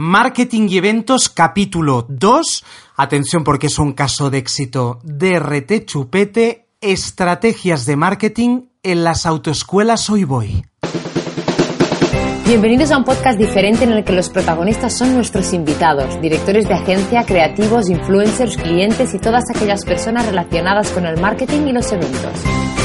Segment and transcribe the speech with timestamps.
[0.00, 2.64] Marketing y eventos capítulo 2.
[2.98, 5.00] Atención porque es un caso de éxito.
[5.02, 10.64] DRT Chupete, estrategias de marketing en las autoescuelas Hoy Voy.
[12.46, 16.74] Bienvenidos a un podcast diferente en el que los protagonistas son nuestros invitados, directores de
[16.74, 22.77] agencia, creativos, influencers, clientes y todas aquellas personas relacionadas con el marketing y los eventos.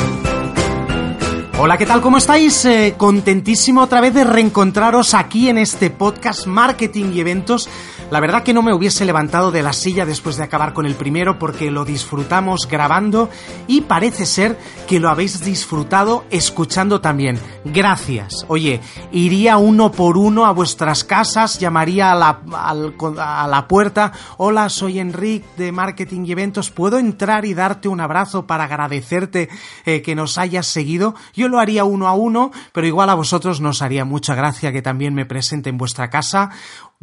[1.66, 2.02] Hola, ¿qué tal?
[2.02, 2.66] ¿Cómo estáis?
[2.66, 7.70] Eh, contentísimo otra vez de reencontraros aquí en este podcast Marketing y Eventos.
[8.12, 10.96] La verdad que no me hubiese levantado de la silla después de acabar con el
[10.96, 13.30] primero porque lo disfrutamos grabando
[13.68, 17.40] y parece ser que lo habéis disfrutado escuchando también.
[17.66, 18.46] Gracias.
[18.48, 24.12] Oye, iría uno por uno a vuestras casas, llamaría a la, a la puerta.
[24.38, 26.70] Hola, soy Enrique de Marketing y Eventos.
[26.70, 29.50] ¿Puedo entrar y darte un abrazo para agradecerte
[29.86, 31.16] eh, que nos hayas seguido?
[31.34, 34.82] Yo lo haría uno a uno, pero igual a vosotros nos haría mucha gracia que
[34.82, 36.52] también me presente en vuestra casa.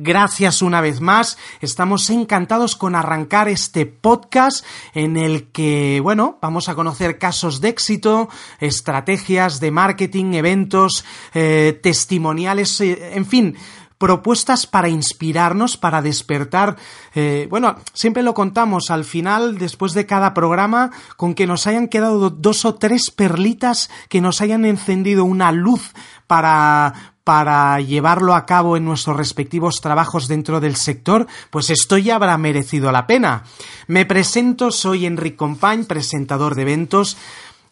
[0.02, 1.36] Gracias una vez más.
[1.60, 7.68] Estamos encantados con arrancar este podcast en el que, bueno, vamos a conocer casos de
[7.68, 13.58] éxito, estrategias de marketing, eventos, eh, testimoniales, eh, en fin,
[13.98, 16.76] propuestas para inspirarnos, para despertar.
[17.14, 21.88] Eh, bueno, siempre lo contamos al final, después de cada programa, con que nos hayan
[21.88, 25.92] quedado dos o tres perlitas que nos hayan encendido una luz
[26.26, 32.16] para, para llevarlo a cabo en nuestros respectivos trabajos dentro del sector, pues esto ya
[32.16, 33.44] habrá merecido la pena.
[33.86, 37.16] Me presento, soy Enric Compañ, presentador de eventos.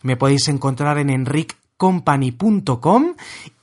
[0.03, 3.14] Me podéis encontrar en enriccompany.com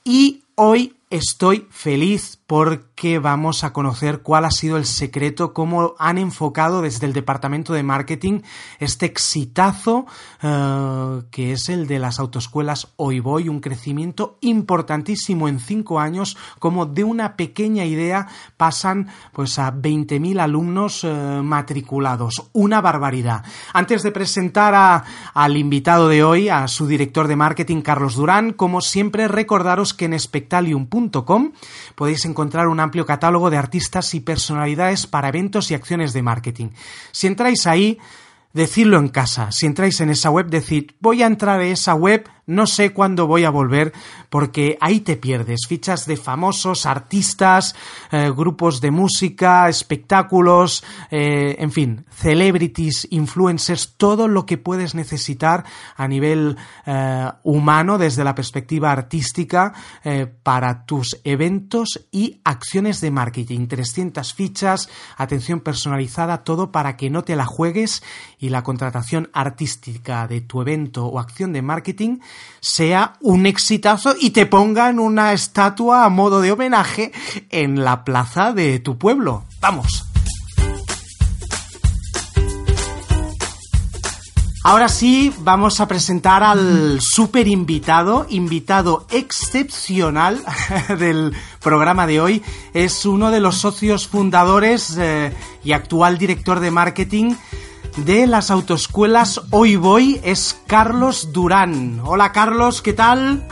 [0.04, 6.16] y hoy estoy feliz porque vamos a conocer cuál ha sido el secreto, cómo han
[6.16, 8.42] enfocado desde el departamento de marketing
[8.78, 10.06] este exitazo
[10.42, 16.36] eh, que es el de las autoescuelas Hoy Voy, un crecimiento importantísimo en cinco años,
[16.60, 21.08] como de una pequeña idea pasan pues a 20.000 alumnos eh,
[21.42, 23.44] matriculados, una barbaridad.
[23.72, 25.04] Antes de presentar a,
[25.34, 30.04] al invitado de hoy, a su director de marketing Carlos Durán, como siempre recordaros que
[30.04, 31.52] en spectalium.com
[31.96, 32.35] podéis encontrar
[32.68, 36.68] un amplio catálogo de artistas y personalidades para eventos y acciones de marketing.
[37.12, 37.98] Si entráis ahí,
[38.52, 39.52] decidlo en casa.
[39.52, 43.26] Si entráis en esa web, decid, voy a entrar a esa web no sé cuándo
[43.26, 43.92] voy a volver
[44.30, 45.66] porque ahí te pierdes.
[45.68, 47.74] Fichas de famosos, artistas,
[48.12, 55.64] eh, grupos de música, espectáculos, eh, en fin, celebrities, influencers, todo lo que puedes necesitar
[55.96, 56.56] a nivel
[56.86, 59.72] eh, humano desde la perspectiva artística
[60.42, 63.66] para tus eventos y acciones de marketing.
[63.66, 68.02] 300 fichas, atención personalizada, todo para que no te la juegues
[68.38, 72.18] y la contratación artística de tu evento o acción de marketing
[72.60, 77.12] sea un exitazo y te pongan una estatua a modo de homenaje
[77.50, 79.44] en la plaza de tu pueblo.
[79.60, 80.06] Vamos.
[84.68, 90.42] Ahora sí, vamos a presentar al super invitado, invitado excepcional
[90.98, 92.42] del programa de hoy.
[92.74, 95.32] Es uno de los socios fundadores eh,
[95.62, 97.36] y actual director de marketing
[97.96, 102.00] de las autoescuelas Hoy Voy es Carlos Durán.
[102.04, 103.46] Hola Carlos, ¿qué tal?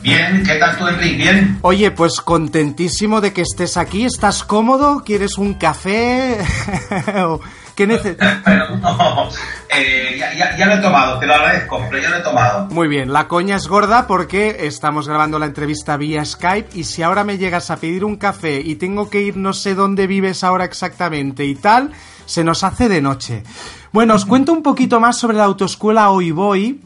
[0.00, 1.16] Bien, ¿qué tal tú, Enrique?
[1.16, 1.58] Bien.
[1.62, 4.04] Oye, pues contentísimo de que estés aquí.
[4.04, 5.02] ¿Estás cómodo?
[5.04, 6.38] ¿Quieres un café?
[7.74, 8.38] ¿Qué necesitas?
[8.80, 9.28] no,
[9.68, 12.66] eh, ya, lo he tomado, te lo agradezco, pero ya lo he tomado.
[12.66, 17.04] Muy bien, la coña es gorda porque estamos grabando la entrevista vía Skype y si
[17.04, 20.42] ahora me llegas a pedir un café y tengo que ir no sé dónde vives
[20.42, 21.92] ahora exactamente y tal,
[22.28, 23.42] se nos hace de noche.
[23.90, 26.78] Bueno, os cuento un poquito más sobre la autoescuela Hoy Voy.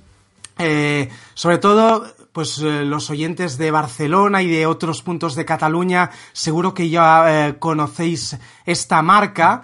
[0.56, 6.11] Eh, sobre todo, pues eh, los oyentes de Barcelona y de otros puntos de Cataluña,
[6.33, 9.62] seguro que ya eh, conocéis esta marca.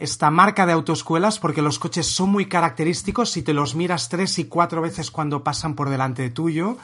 [0.00, 4.38] esta marca de autoescuelas porque los coches son muy característicos si te los miras tres
[4.40, 6.78] y cuatro veces cuando pasan por delante de tuyo.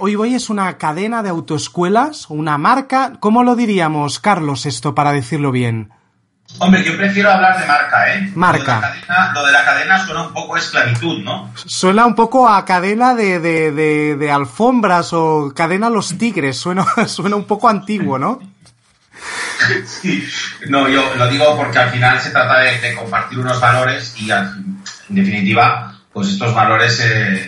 [0.00, 3.12] Hoy Voy es una cadena de autoescuelas, una marca.
[3.20, 5.92] ¿Cómo lo diríamos, Carlos, esto para decirlo bien?
[6.58, 8.32] Hombre, yo prefiero hablar de marca, ¿eh?
[8.34, 8.94] Marca.
[9.32, 11.52] Lo de la cadena, suena un poco a esclavitud, ¿no?
[11.54, 16.58] Suena un poco a cadena de, de, de, alfombras o cadena a los tigres.
[16.58, 18.40] Suena, suena un poco antiguo, ¿no?
[19.86, 20.28] sí.
[20.68, 24.82] No, yo lo digo porque al final se trata de, compartir unos valores y en
[25.08, 26.96] definitiva, pues estos valores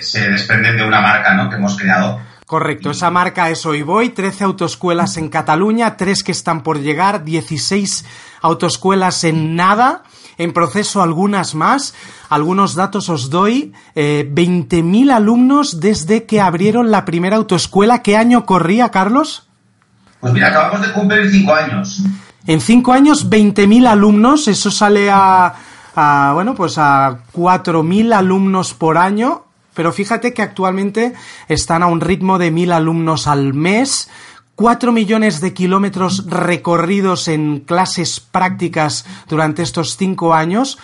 [0.01, 1.51] se desprenden de una marca ¿no?
[1.51, 2.21] que hemos creado.
[2.53, 7.25] Correcto, esa marca es Hoy Voy, 13 autoescuelas en Cataluña, 3 que están por llegar,
[7.25, 8.05] 16
[8.43, 10.03] autoescuelas en nada,
[10.37, 11.95] en proceso algunas más.
[12.29, 18.03] Algunos datos os doy, eh, 20.000 alumnos desde que abrieron la primera autoescuela.
[18.03, 19.49] ¿Qué año corría, Carlos?
[20.21, 22.03] Pues mira, acabamos de cumplir 5 años.
[22.47, 25.55] En 5 años, 20.000 alumnos, eso sale a,
[25.97, 31.15] a, bueno, pues a 4.000 alumnos por año pero fíjate que actualmente
[31.49, 34.09] están a un ritmo de mil alumnos al mes,
[34.55, 40.79] cuatro millones de kilómetros recorridos en clases prácticas durante estos cinco años,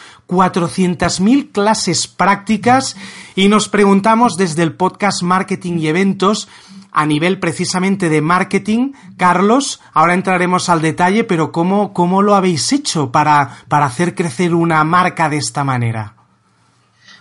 [1.20, 2.96] mil clases prácticas
[3.37, 6.49] y nos preguntamos desde el podcast Marketing y Eventos
[6.91, 12.73] a nivel precisamente de marketing, Carlos, ahora entraremos al detalle, pero ¿cómo, cómo lo habéis
[12.73, 16.18] hecho para, para hacer crecer una marca de esta manera?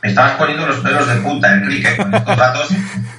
[0.01, 2.69] Me estabas poniendo los pelos de punta, Enrique, con estos datos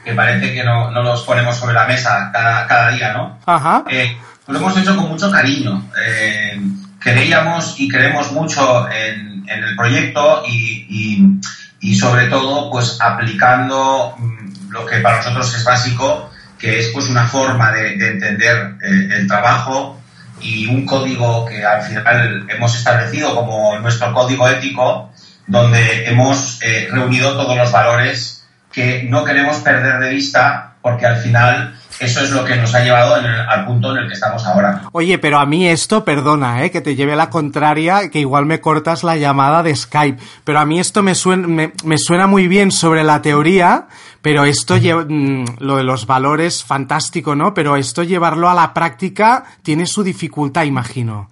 [0.04, 3.38] que parece que no, no los ponemos sobre la mesa cada, cada día, ¿no?
[3.46, 3.84] Ajá.
[3.88, 4.16] Eh,
[4.46, 5.90] lo hemos hecho con mucho cariño.
[6.06, 6.60] Eh,
[6.98, 11.40] creíamos y creemos mucho en, en el proyecto y, y,
[11.80, 17.08] y, sobre todo, pues aplicando mm, lo que para nosotros es básico, que es pues
[17.08, 20.00] una forma de, de entender eh, el trabajo
[20.40, 25.07] y un código que al final hemos establecido como nuestro código ético
[25.48, 31.16] donde hemos eh, reunido todos los valores que no queremos perder de vista porque al
[31.16, 34.82] final eso es lo que nos ha llevado al punto en el que estamos ahora.
[34.92, 36.70] Oye, pero a mí esto, perdona, ¿eh?
[36.70, 40.66] que te lleve la contraria, que igual me cortas la llamada de Skype, pero a
[40.66, 43.88] mí esto me suena, me, suena muy bien sobre la teoría,
[44.22, 47.52] pero esto, mm, lo de los valores, fantástico, ¿no?
[47.52, 51.28] Pero esto llevarlo a la práctica tiene su dificultad, imagino.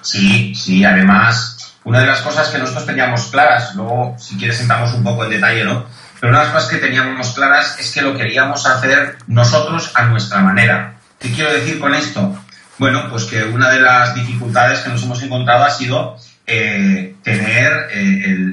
[0.00, 4.92] Sí, sí, además una de las cosas que nosotros teníamos claras, luego si quieres entramos
[4.94, 5.86] un poco en detalle, ¿no?
[6.20, 10.04] Pero una de las cosas que teníamos claras es que lo queríamos hacer nosotros a
[10.04, 10.94] nuestra manera.
[11.18, 12.36] ¿Qué quiero decir con esto?
[12.78, 16.16] Bueno, pues que una de las dificultades que nos hemos encontrado ha sido
[16.46, 18.48] eh, tener eh,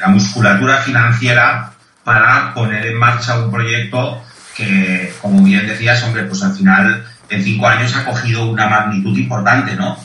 [0.00, 1.72] la musculatura financiera
[2.04, 4.22] para poner en marcha un proyecto
[4.56, 9.16] que, como bien decías, hombre, pues al final en cinco años ha cogido una magnitud
[9.18, 9.98] importante, ¿no?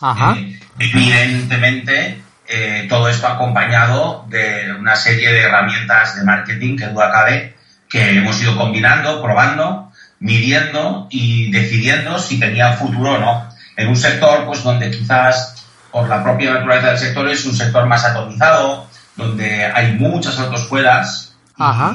[0.00, 0.36] Ajá.
[0.36, 7.10] Eh, Evidentemente, eh, todo esto acompañado de una serie de herramientas de marketing que duda
[7.10, 7.56] cabe
[7.88, 13.48] que hemos ido combinando, probando, midiendo y decidiendo si tenía futuro o no.
[13.76, 17.86] En un sector, pues donde quizás por la propia naturaleza del sector es un sector
[17.86, 18.86] más atomizado,
[19.16, 21.34] donde hay muchas autoescuelas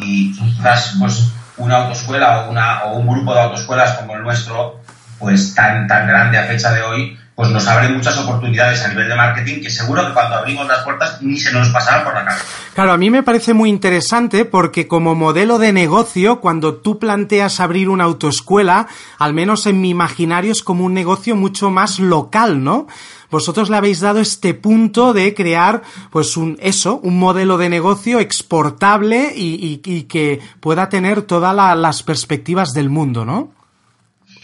[0.01, 4.80] y quizás pues una autoescuela o, una, o un grupo de autoescuelas como el nuestro,
[5.19, 9.07] pues tan, tan grande a fecha de hoy, pues nos abre muchas oportunidades a nivel
[9.07, 12.25] de marketing que seguro que cuando abrimos las puertas ni se nos pasarán por la
[12.25, 12.45] cabeza.
[12.74, 17.60] Claro, a mí me parece muy interesante porque como modelo de negocio, cuando tú planteas
[17.60, 18.88] abrir una autoescuela,
[19.18, 22.88] al menos en mi imaginario es como un negocio mucho más local, ¿no?
[23.30, 28.19] Vosotros le habéis dado este punto de crear, pues un, eso, un modelo de negocio
[28.19, 29.78] exportable y,
[30.10, 33.61] que pueda tener todas las perspectivas del mundo, ¿no?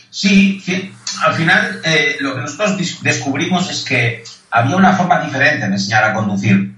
[0.09, 0.93] Sí,
[1.25, 6.03] al final eh, lo que nosotros descubrimos es que había una forma diferente de enseñar
[6.03, 6.75] a conducir.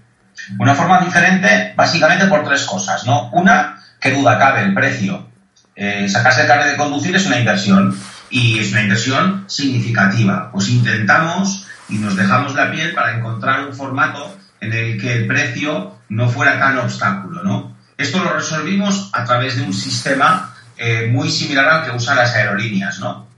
[0.57, 3.29] Una forma diferente básicamente por tres cosas, ¿no?
[3.31, 5.27] Una, que duda cabe, el precio.
[5.75, 7.97] Eh, sacarse el carnet de conducir es una inversión
[8.29, 10.51] y es una inversión significativa.
[10.51, 15.27] Pues intentamos y nos dejamos la piel para encontrar un formato en el que el
[15.27, 17.77] precio no fuera tan obstáculo, ¿no?
[17.97, 20.48] Esto lo resolvimos a través de un sistema
[20.79, 23.29] eh, muy similar al que usan las aerolíneas, ¿no?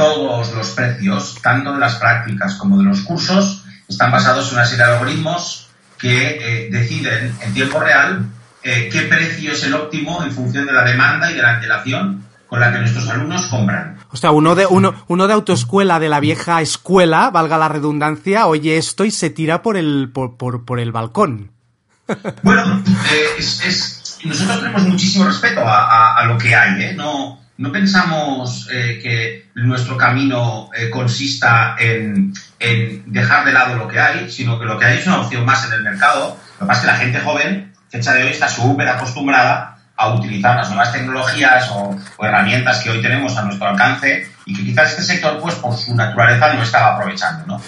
[0.00, 4.64] todos los precios, tanto de las prácticas como de los cursos, están basados en una
[4.64, 8.24] serie de algoritmos que eh, deciden en tiempo real
[8.62, 12.24] eh, qué precio es el óptimo en función de la demanda y de la antelación
[12.46, 13.98] con la que nuestros alumnos compran.
[14.10, 18.46] O sea, uno de, uno, uno de autoescuela de la vieja escuela, valga la redundancia,
[18.46, 21.52] oye esto y se tira por el, por, por, el balcón.
[22.42, 26.94] Bueno, eh, es, nosotros tenemos muchísimo respeto a, a, lo que hay, ¿eh?
[26.94, 32.32] No, no pensamos eh, que nuestro camino eh, consista en,
[33.04, 35.66] dejar de lado lo que hay, sino que lo que hay es una opción más
[35.66, 36.38] en el mercado.
[36.58, 40.08] Lo que pasa es que la gente joven, fecha de hoy, está súper acostumbrada a
[40.14, 44.92] utilizar las nuevas tecnologías o, herramientas que hoy tenemos a nuestro alcance y que quizás
[44.92, 47.44] este sector, pues por su naturaleza, no estaba aprovechando.
[47.46, 47.62] ¿no?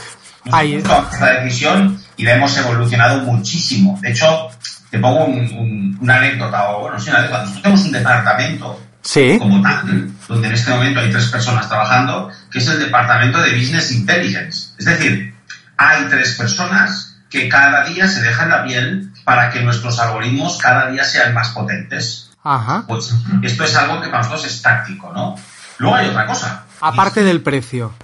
[0.47, 3.99] Nosotros tomamos esta decisión y la hemos evolucionado muchísimo.
[4.01, 4.49] De hecho,
[4.93, 7.41] te pongo una anécdota, o bueno, sí, una anécdota.
[7.45, 9.37] Nosotros tenemos un departamento Sí.
[9.39, 13.57] como tal, donde en este momento hay tres personas trabajando, que es el departamento de
[13.57, 14.75] Business Intelligence.
[14.79, 15.35] Es decir,
[15.79, 20.91] hay tres personas que cada día se dejan la piel para que nuestros algoritmos cada
[20.91, 22.31] día sean más potentes.
[22.45, 22.85] Ajá.
[22.87, 25.37] Pues esto es algo que para nosotros es táctico, ¿no?
[25.79, 26.65] Luego hay otra cosa.
[26.83, 27.95] Aparte del precio.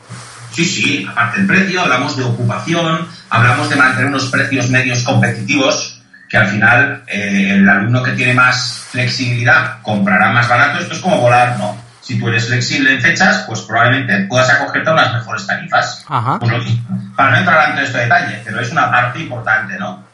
[0.52, 5.98] Sí, sí, aparte del precio, hablamos de ocupación, hablamos de mantener unos precios medios competitivos,
[6.29, 10.79] que al final eh, el alumno que tiene más flexibilidad comprará más barato.
[10.79, 11.77] Esto es como volar, ¿no?
[12.01, 16.05] Si tú eres flexible en fechas, pues probablemente puedas acogerte a unas mejores tarifas.
[16.09, 16.39] Ajá.
[17.17, 20.07] Para no entrar en este detalle, pero es una parte importante, ¿no?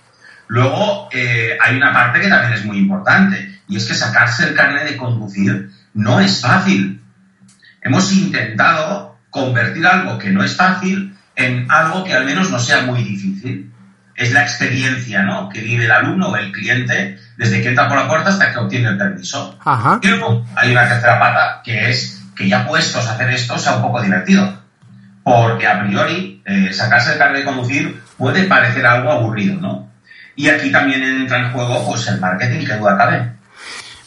[0.49, 4.55] Luego eh, hay una parte que también es muy importante, y es que sacarse el
[4.55, 7.03] carnet de conducir no es fácil.
[7.81, 12.83] Hemos intentado convertir algo que no es fácil en algo que al menos no sea
[12.83, 13.73] muy difícil.
[14.17, 15.49] Es la experiencia ¿no?
[15.49, 18.59] que vive el alumno o el cliente desde que entra por la puerta hasta que
[18.59, 19.59] obtiene el permiso.
[19.65, 19.99] Ajá.
[20.03, 23.77] Y luego hay una tercera pata que es que ya puestos a hacer esto sea
[23.77, 24.63] un poco divertido.
[25.23, 29.89] Porque a priori eh, sacarse el carnet de conducir puede parecer algo aburrido, ¿no?
[30.37, 33.33] Y aquí también entra en juego pues el marketing, que duda cabe.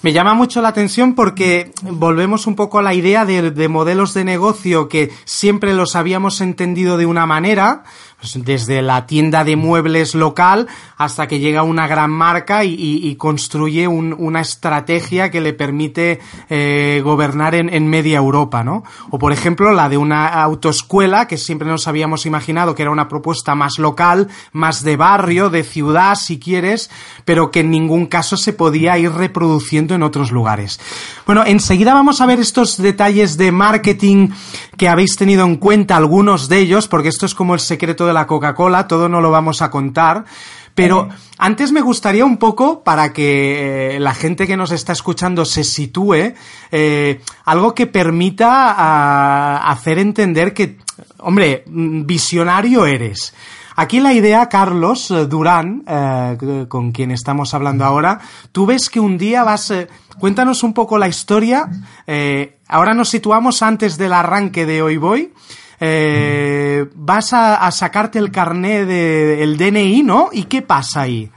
[0.04, 4.14] Me llama mucho la atención porque volvemos un poco a la idea de, de modelos
[4.14, 7.84] de negocio que siempre los habíamos entendido de una manera,
[8.20, 13.88] pues desde la tienda de muebles local hasta que llega una gran marca y, construye
[13.88, 16.20] un- una estrategia que le permite
[16.50, 18.84] eh, gobernar en, en media Europa, ¿no?
[19.12, 23.08] O por ejemplo la de una autoescuela que siempre nos habíamos imaginado que era una
[23.08, 26.90] propuesta más local, más de barrio, de ciudad, si quieres,
[27.24, 30.80] pero que en ningún caso se podía ir reproduciendo en otros lugares.
[31.28, 34.30] Bueno, enseguida vamos a ver estos detalles de marketing
[34.76, 38.14] que habéis tenido en cuenta, algunos de ellos, porque esto es como el secreto de
[38.14, 40.26] la Coca-Cola, todo no lo vamos a contar.
[40.74, 41.10] Pero
[41.40, 45.64] antes me gustaría un poco, para que eh, la gente que nos está escuchando se
[45.64, 46.36] sitúe,
[46.72, 50.78] eh, algo que permita ah, hacer entender que,
[51.18, 53.34] hombre, mm, visionario eres.
[53.76, 58.20] Aquí la idea, Carlos eh, Durán, eh, con quien estamos hablando ahora,
[58.52, 59.72] tú ves que un día vas...
[59.72, 59.88] eh,
[60.20, 61.70] cuéntanos un poco la historia.
[62.06, 65.34] eh, ahora nos situamos antes del arranque de Hoy Voy.
[65.80, 70.30] Eh, vas a, a sacarte el carné del DNI, ¿no?
[70.32, 71.30] ¿Y qué pasa ahí?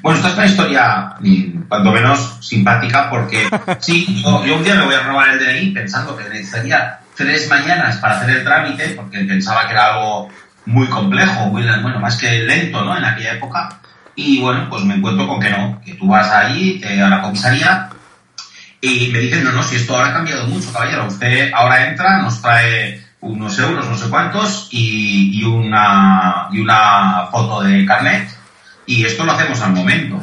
[0.00, 3.48] Bueno, esta es una historia mm, cuanto menos simpática porque
[3.80, 7.48] sí, yo, yo un día me voy a robar el DNI pensando que necesitaría tres
[7.50, 10.28] mañanas para hacer el trámite porque pensaba que era algo
[10.66, 12.96] muy complejo, muy, bueno, más que lento, ¿no?
[12.96, 13.80] En aquella época.
[14.14, 17.20] Y bueno, pues me encuentro con que no, que tú vas allí te- a la
[17.22, 17.88] comisaría
[18.80, 21.06] y me dicen, no, no, si esto ahora ha cambiado mucho, caballero.
[21.06, 27.26] Usted ahora entra, nos trae unos euros, no sé cuántos, y, y una, y una
[27.30, 28.28] foto de carnet,
[28.86, 30.20] y esto lo hacemos al momento.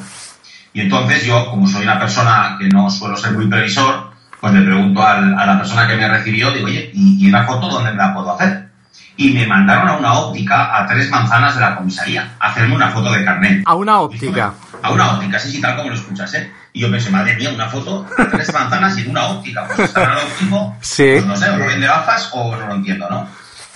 [0.74, 4.62] Y entonces yo, como soy una persona que no suelo ser muy previsor, pues le
[4.62, 7.92] pregunto al- a la persona que me recibió, digo, oye, ¿y, y una foto dónde
[7.92, 8.70] me la puedo hacer?
[9.16, 12.90] Y me mandaron a una óptica a tres manzanas de la comisaría a hacerme una
[12.90, 13.62] foto de carnet.
[13.66, 14.54] A una óptica.
[14.82, 16.52] A una óptica, sí, sí, tal como lo escuchas, ¿eh?
[16.74, 19.68] Y yo pensé, madre mía, una foto a tres manzanas y en una óptica.
[19.68, 21.04] Pues estará el óptico, Sí.
[21.14, 23.30] pues no sé, o lo vende gafas o no lo entiendo, ¿no?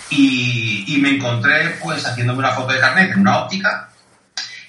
[0.09, 3.89] Y, y me encontré, pues, haciéndome una foto de carnet en una óptica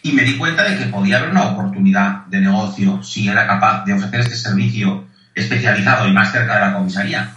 [0.03, 3.85] y me di cuenta de que podía haber una oportunidad de negocio si era capaz
[3.85, 7.31] de ofrecer este servicio especializado y más cerca de la comisaría.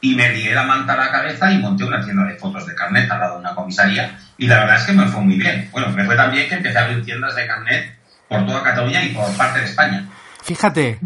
[0.00, 2.74] Y me lié la manta a la cabeza y monté una tienda de fotos de
[2.74, 4.18] carnet al lado de una comisaría.
[4.36, 5.68] Y la verdad es que me fue muy bien.
[5.70, 7.96] Bueno, me fue tan bien que empecé a abrir tiendas de carnet
[8.28, 10.04] por toda Cataluña y por parte de España.
[10.42, 10.98] Fíjate,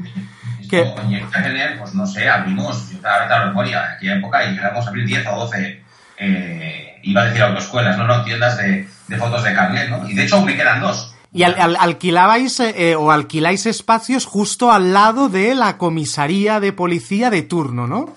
[1.33, 4.52] a tener, pues no sé, abrimos, yo cada vez la memoria, en aquella época y
[4.55, 5.83] llegamos a abrir 10 o 12,
[6.19, 10.09] eh, iba a decir autoescuelas, no, no, tiendas de, de fotos de carnet, ¿no?
[10.09, 11.14] Y de hecho aún me quedan dos.
[11.33, 16.73] y al- al- alquilabais eh, o alquiláis espacios justo al lado de la comisaría de
[16.73, 18.14] policía de turno, ¿no?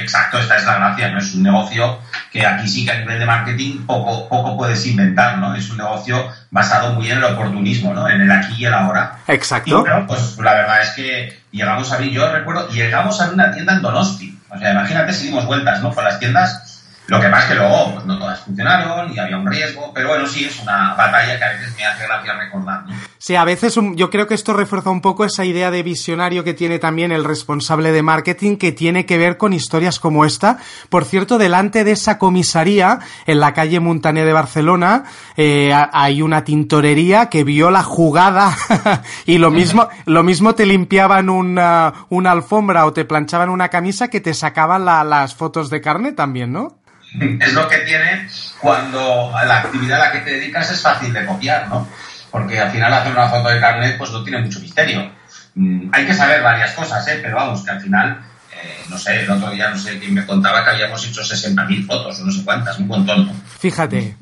[0.00, 1.18] Exacto, esta es la gracia, ¿no?
[1.18, 1.98] Es un negocio
[2.32, 5.54] que aquí sí que a nivel de marketing poco, poco puedes inventar, ¿no?
[5.54, 8.08] Es un negocio basado muy en el oportunismo, ¿no?
[8.08, 9.18] En el aquí y el ahora.
[9.26, 10.06] Y Exacto.
[10.06, 13.74] pues la verdad es que llegamos a abrir, yo recuerdo, llegamos a abrir una tienda
[13.74, 14.38] en Donosti.
[14.48, 15.92] O sea, imagínate si dimos vueltas, ¿no?
[15.92, 16.69] Por las tiendas.
[17.10, 20.08] Lo que pasa es que luego pues, no todas funcionaron y había un riesgo, pero
[20.08, 22.84] bueno, sí, es una batalla que a veces me hace gracia recordar.
[23.18, 26.54] Sí, a veces yo creo que esto refuerza un poco esa idea de visionario que
[26.54, 30.58] tiene también el responsable de marketing que tiene que ver con historias como esta.
[30.88, 35.04] Por cierto, delante de esa comisaría, en la calle Montaner de Barcelona,
[35.36, 38.54] eh, ha- hay una tintorería que vio la jugada
[39.26, 44.08] y lo mismo, lo mismo te limpiaban una, una alfombra o te planchaban una camisa
[44.08, 46.79] que te sacaban la- las fotos de carne también, ¿no?
[47.40, 48.28] es lo que tiene
[48.60, 51.88] cuando la actividad a la que te dedicas es fácil de copiar, ¿no?
[52.30, 55.10] Porque al final hacer una foto de carnet pues no tiene mucho misterio.
[55.54, 57.18] mm, hay que saber varias cosas, ¿eh?
[57.22, 58.20] pero vamos, que al final,
[58.52, 61.86] eh, no sé, el otro día no sé quién me contaba que habíamos hecho 60.000
[61.86, 63.42] fotos o no sé cuántas, un montón.
[63.58, 64.16] Fíjate.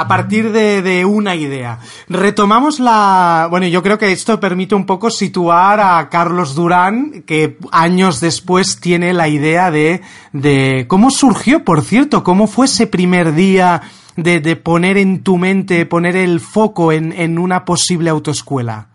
[0.00, 1.80] A partir de, una idea.
[2.08, 3.48] Retomamos la...
[3.50, 8.78] Bueno, yo creo que esto permite un poco situar a Carlos Durán, que años después
[8.80, 10.02] tiene la idea de...
[10.32, 12.22] de ¿Cómo surgió, por cierto?
[12.22, 13.82] ¿Cómo fue ese primer día
[14.16, 18.86] de, de poner en tu mente, poner el foco en, en una posible autoescuela?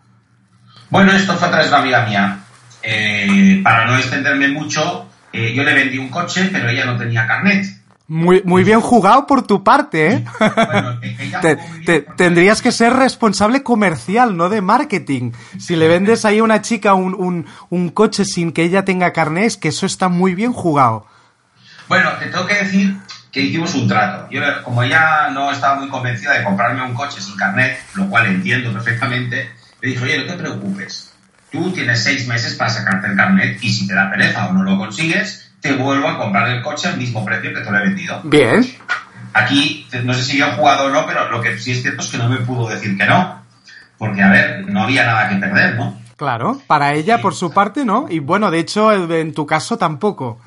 [0.88, 2.38] Bueno, esto fue a través de una amiga mía.
[2.82, 7.26] Eh, para no extenderme mucho, eh, yo le vendí un coche, pero ella no tenía
[7.26, 7.66] carnet.
[8.06, 10.24] Muy, muy bien jugado por tu parte, ¿eh?
[10.38, 11.00] Bueno,
[11.40, 11.56] te,
[11.86, 15.32] te, tendrías que ser responsable comercial, no de marketing.
[15.58, 19.14] Si le vendes ahí a una chica un, un, un coche sin que ella tenga
[19.14, 21.06] carnet, es que eso está muy bien jugado.
[21.88, 22.94] Bueno, te tengo que decir
[23.32, 24.28] que hicimos un trato.
[24.30, 28.26] Yo, como ella no estaba muy convencida de comprarme un coche sin carnet, lo cual
[28.26, 31.12] entiendo perfectamente, le dije, oye, no te preocupes.
[31.50, 34.62] Tú tienes seis meses para sacarte el carnet y si te da pereza o no
[34.62, 37.84] lo consigues, te vuelvo a comprar el coche al mismo precio que te lo he
[37.84, 38.20] vendido.
[38.24, 38.62] Bien.
[39.32, 42.02] Aquí, no sé si yo he jugado o no, pero lo que sí es cierto
[42.02, 43.42] es que no me pudo decir que no.
[43.96, 45.98] Porque, a ver, no había nada que perder, ¿no?
[46.16, 48.04] Claro, para ella, por su parte, no.
[48.10, 50.38] Y bueno, de hecho, en tu caso tampoco.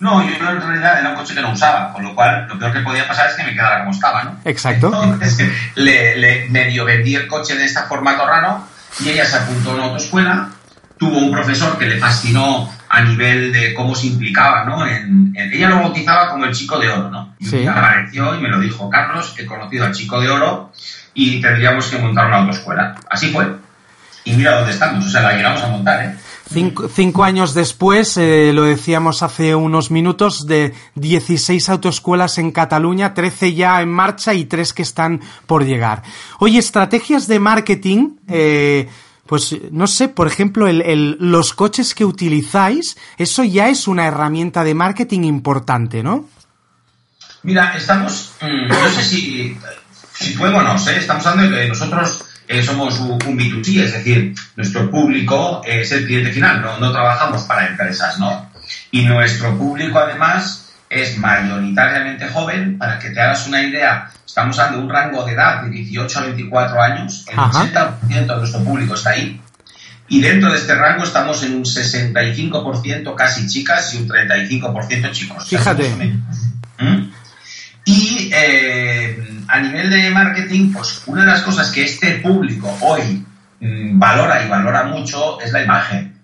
[0.00, 2.72] No, yo en realidad era un coche que no usaba, con lo cual lo peor
[2.72, 4.40] que podía pasar es que me quedara como estaba, ¿no?
[4.44, 4.88] Exacto.
[4.88, 8.64] Entonces, le, le medio vendí el coche de esta formato raro
[8.98, 10.48] y ella se apuntó a una autoescuela,
[10.98, 14.86] tuvo un profesor que le fascinó a nivel de cómo se implicaba, ¿no?
[14.86, 17.34] En, en, ella lo bautizaba como el chico de oro, ¿no?
[17.38, 17.66] Y sí.
[17.66, 20.72] apareció y me lo dijo, Carlos, he conocido al chico de oro
[21.14, 22.94] y tendríamos que montar una autoescuela.
[23.10, 23.46] Así fue.
[24.24, 26.14] Y mira dónde estamos, o sea, la llegamos a montar, ¿eh?
[26.50, 33.12] Cinco, cinco, años después, eh, lo decíamos hace unos minutos, de 16 autoescuelas en Cataluña,
[33.12, 36.02] 13 ya en marcha y 3 que están por llegar.
[36.38, 38.88] Oye, estrategias de marketing, eh,
[39.28, 44.06] pues no sé, por ejemplo, el, el, los coches que utilizáis, eso ya es una
[44.06, 46.26] herramienta de marketing importante, ¿no?
[47.42, 49.58] Mira, estamos, mmm, no sé si,
[50.14, 50.96] si podemos, ¿eh?
[50.96, 55.92] estamos hablando de que nosotros eh, somos un, un, B2C, es decir, nuestro público es
[55.92, 58.50] el cliente final, no, no trabajamos para empresas, ¿no?
[58.92, 64.78] Y nuestro público además es mayoritariamente joven, para que te hagas una idea, estamos hablando
[64.78, 67.98] de un rango de edad de 18 a 24 años, el Ajá.
[68.00, 69.40] 80% de nuestro público está ahí,
[70.08, 75.48] y dentro de este rango estamos en un 65% casi chicas y un 35% chicos.
[75.48, 75.90] Fíjate.
[76.78, 77.10] ¿Mm?
[77.84, 83.24] Y eh, a nivel de marketing, pues una de las cosas que este público hoy
[83.60, 86.18] mmm, valora y valora mucho es la imagen.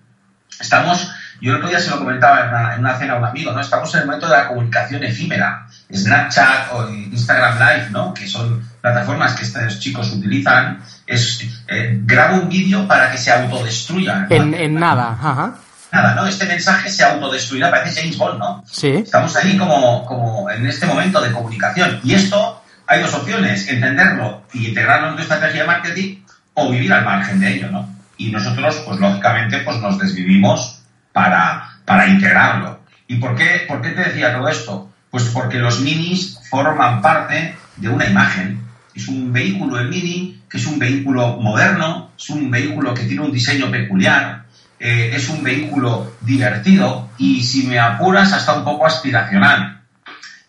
[0.59, 1.11] Estamos,
[1.45, 3.51] yo el otro día se lo comentaba en una, en una, cena a un amigo,
[3.51, 3.61] ¿no?
[3.61, 5.67] Estamos en el momento de la comunicación efímera.
[5.93, 8.13] Snapchat o Instagram Live, ¿no?
[8.15, 10.81] Que son plataformas que estos chicos utilizan.
[11.05, 14.25] Es, eh, grabo un vídeo para que se autodestruya.
[14.31, 15.55] En, en nada, ajá
[15.91, 16.27] nada, ¿no?
[16.27, 18.63] Este mensaje se autodestruirá, parece James Bond, ¿no?
[18.67, 18.89] Sí.
[18.89, 22.01] Estamos ahí como, como en este momento de comunicación.
[22.03, 26.17] Y esto, hay dos opciones, entenderlo y integrarlo en tu estrategia de marketing
[26.53, 27.87] o vivir al margen de ello, ¿no?
[28.17, 30.81] Y nosotros, pues lógicamente, pues nos desvivimos
[31.15, 32.81] para, para integrarlo.
[33.07, 34.91] ¿Y por qué, por qué te decía todo esto?
[35.09, 38.59] Pues porque los minis forman parte de una imagen.
[38.93, 43.21] Es un vehículo el mini, que es un vehículo moderno, es un vehículo que tiene
[43.21, 44.43] un diseño peculiar,
[44.77, 49.83] eh, es un vehículo divertido y, si me apuras, hasta un poco aspiracional.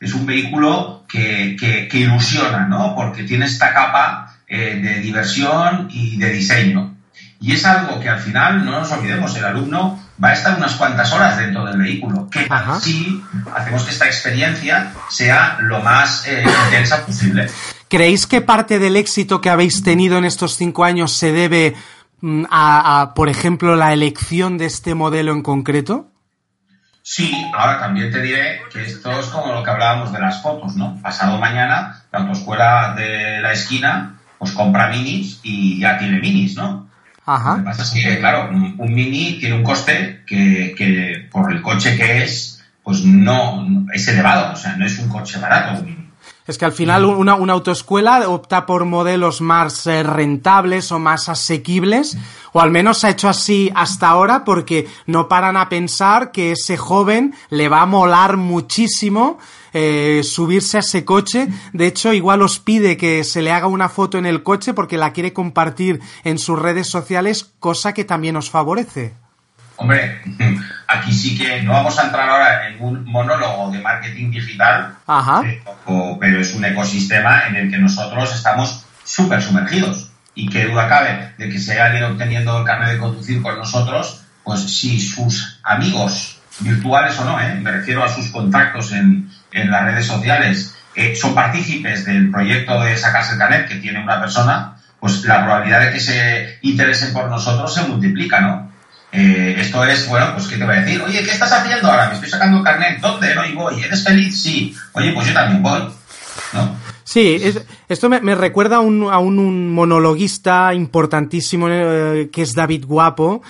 [0.01, 2.97] Es un vehículo que, que, ilusiona, ¿no?
[2.97, 6.97] Porque tiene esta capa eh, de diversión y de diseño.
[7.41, 10.75] Y es algo que al final, no nos olvidemos, el alumno va a estar unas
[10.75, 13.23] cuantas horas dentro del vehículo, que así
[13.55, 17.49] hacemos que esta experiencia sea lo más eh, intensa posible.
[17.89, 21.75] ¿Creéis que parte del éxito que habéis tenido en estos cinco años se debe
[22.51, 26.11] a, a, por ejemplo, la elección de este modelo en concreto?
[27.03, 30.75] Sí, ahora también te diré que esto es como lo que hablábamos de las fotos,
[30.75, 31.01] ¿no?
[31.01, 36.86] Pasado mañana, la autoescuela de la esquina, pues compra minis y ya tiene minis, ¿no?
[37.27, 37.57] Ajá.
[37.57, 41.53] Lo que pasa es que, claro, un, un mini tiene un coste que, que, por
[41.53, 45.81] el coche que es, pues no, es elevado, o sea, no es un coche barato
[45.81, 46.07] un mini.
[46.47, 51.29] Es que al final una, una autoescuela opta por modelos más eh, rentables o más
[51.29, 52.17] asequibles,
[52.53, 56.77] o al menos ha hecho así hasta ahora porque no paran a pensar que ese
[56.77, 59.39] joven le va a molar muchísimo
[59.79, 61.49] eh, subirse a ese coche.
[61.75, 64.97] De hecho, igual os pide que se le haga una foto en el coche porque
[64.97, 69.13] la quiere compartir en sus redes sociales, cosa que también os favorece.
[69.77, 70.23] Hombre,
[70.89, 75.43] aquí sí que no vamos a entrar ahora en un monólogo de marketing digital, Ajá.
[75.43, 80.11] Pero, pero, es un ecosistema en el que nosotros estamos súper sumergidos.
[80.35, 83.57] y que duda cabe de que se haya ido obteniendo el carnet de conducir con
[83.59, 87.55] nosotros, pues si sus amigos, virtuales o no, ¿eh?
[87.55, 92.81] me refiero a sus contactos en, en las redes sociales, eh, son partícipes del proyecto
[92.83, 97.13] de sacarse el carnet que tiene una persona, pues la probabilidad de que se interesen
[97.13, 98.73] por nosotros se multiplica, ¿no?
[99.13, 101.01] Eh, esto es, bueno, pues ¿qué te voy a decir?
[101.01, 102.09] Oye, ¿qué estás haciendo ahora?
[102.09, 103.01] Me estoy sacando el carnet.
[103.01, 103.35] ¿Dónde?
[103.35, 103.83] No, y voy.
[103.83, 104.43] ¿Eres feliz?
[104.43, 104.77] Sí.
[104.93, 105.81] Oye, pues yo también voy.
[106.53, 106.77] ¿No?
[107.05, 107.41] Sí,
[107.89, 113.43] esto me, recuerda a un, a un, monologuista importantísimo eh, que es David Guapo,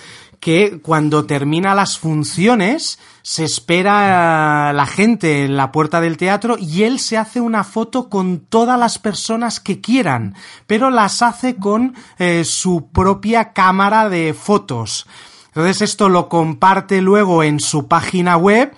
[0.47, 6.85] que cuando termina las funciones se espera la gente en la puerta del teatro y
[6.85, 10.37] él se hace una foto con todas las personas que quieran,
[10.69, 15.09] pero las hace con eh, su propia cámara de fotos.
[15.49, 18.73] Entonces esto lo comparte luego en su página web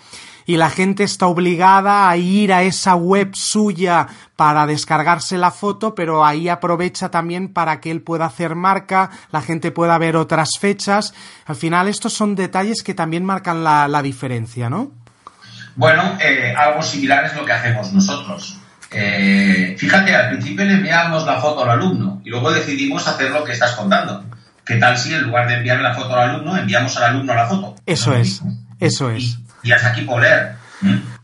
[0.49, 5.95] y la gente está obligada a ir a esa web suya para descargarse la foto,
[5.95, 10.53] pero ahí aprovecha también para que él pueda hacer marca, la gente pueda ver otras
[10.59, 11.13] fechas.
[11.45, 14.91] Al final estos son detalles que también marcan la, diferencia, ¿no?
[15.77, 18.59] Bueno, eh, algo similar es lo que hacemos nosotros.
[18.91, 23.45] Eh, fíjate, al principio le enviábamos la foto al alumno y luego decidimos hacer lo
[23.45, 24.25] que estás contando.
[24.65, 27.47] ¿Qué tal si en lugar de enviarle la foto al alumno, enviamos al alumno la
[27.47, 27.75] foto?
[27.85, 28.41] Eso es,
[28.81, 30.57] eso es y hasta aquí puedo leer.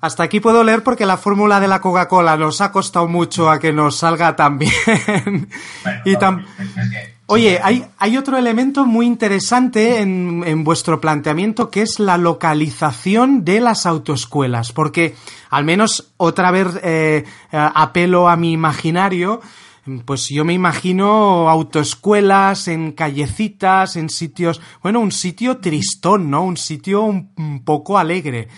[0.00, 3.58] Hasta aquí puedo leer porque la fórmula de la Coca-Cola nos ha costado mucho a
[3.58, 5.48] que nos salga tan bien.
[6.04, 6.16] y
[7.26, 13.46] Oye, hay, hay, otro elemento muy interesante en, en, vuestro planteamiento que es la localización
[13.46, 15.14] de las autoescuelas, porque
[15.48, 19.40] al menos otra vez eh, apelo a mi imaginario,
[20.06, 26.42] pues yo me imagino autoescuelas en callecitas, en sitios, bueno, un sitio tristón, ¿no?
[26.42, 28.48] Un sitio un, poco alegre.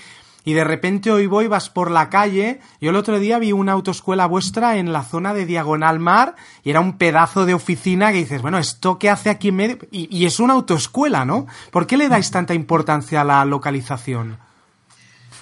[0.44, 2.60] Y de repente hoy voy, vas por la calle.
[2.80, 6.70] Yo el otro día vi una autoescuela vuestra en la zona de Diagonal Mar y
[6.70, 9.78] era un pedazo de oficina que dices, bueno, ¿esto qué hace aquí en medio?
[9.90, 11.48] Y, es una autoescuela, ¿no?
[11.72, 14.38] ¿Por qué le dais tanta importancia a la localización?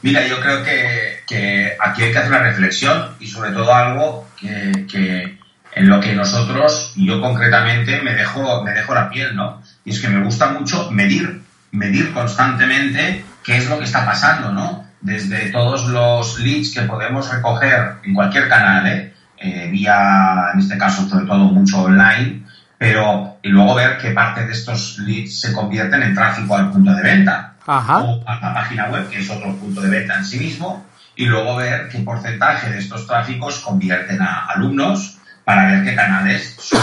[0.00, 5.43] Mira, yo creo que, aquí hay que hacer una reflexión y sobre todo algo que
[5.74, 9.60] en lo que nosotros, yo concretamente, me dejo, me dejo la piel, ¿no?
[9.84, 14.52] Y es que me gusta mucho medir, medir constantemente qué es lo que está pasando,
[14.52, 14.84] ¿no?
[15.00, 19.14] Desde todos los leads que podemos recoger en cualquier canal, ¿eh?
[19.36, 22.42] eh vía, en este caso, sobre todo mucho online,
[22.78, 26.94] pero y luego ver qué parte de estos leads se convierten en tráfico al punto
[26.94, 27.98] de venta Ajá.
[27.98, 31.26] o a la página web, que es otro punto de venta en sí mismo, y
[31.26, 36.80] luego ver qué porcentaje de estos tráficos convierten a alumnos para ver qué canales son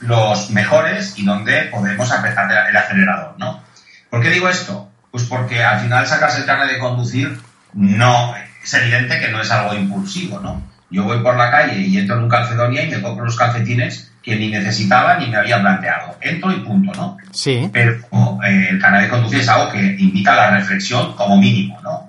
[0.00, 3.62] los mejores y dónde podemos apretar el acelerador, ¿no?
[4.10, 4.88] ¿Por qué digo esto?
[5.10, 7.40] Pues porque al final sacarse el carnet de conducir
[7.74, 10.62] no es evidente que no es algo impulsivo, ¿no?
[10.90, 14.10] Yo voy por la calle y entro en un calcedonia y me compro los calcetines
[14.22, 16.16] que ni necesitaba ni me había planteado.
[16.20, 17.18] Entro y punto, ¿no?
[17.30, 17.68] Sí.
[17.72, 18.00] Pero
[18.44, 22.08] eh, el carnet de conducir es algo que invita a la reflexión como mínimo, ¿no?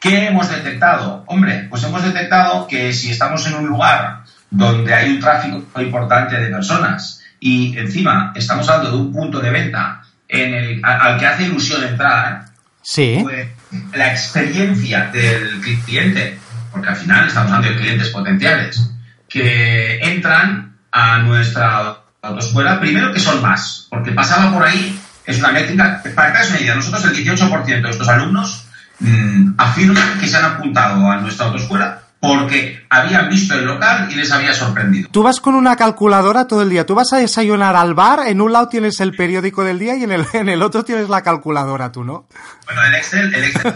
[0.00, 1.24] ¿Qué hemos detectado?
[1.26, 6.38] Hombre, pues hemos detectado que si estamos en un lugar donde hay un tráfico importante
[6.38, 11.26] de personas y encima estamos hablando de un punto de venta en el, al que
[11.26, 12.44] hace ilusión entrar,
[12.82, 13.18] sí.
[13.22, 13.48] pues
[13.94, 16.38] la experiencia del cliente,
[16.72, 18.90] porque al final estamos hablando de clientes potenciales,
[19.28, 25.52] que entran a nuestra autoescuela, primero que son más, porque pasaba por ahí, es una
[25.52, 28.66] métrica, para que te una idea, nosotros el 18% de estos alumnos
[29.00, 34.16] mmm, afirman que se han apuntado a nuestra autoescuela porque habían visto el local y
[34.16, 35.08] les había sorprendido.
[35.10, 38.40] Tú vas con una calculadora todo el día, tú vas a desayunar al bar, en
[38.40, 41.22] un lado tienes el periódico del día y en el, en el otro tienes la
[41.22, 42.26] calculadora, tú, ¿no?
[42.66, 43.74] Bueno, el Excel, el Excel